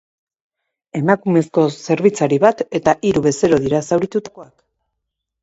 [0.99, 4.53] Emakumezko zerbitzari bat eta hiru bezero dira zauritutakoak.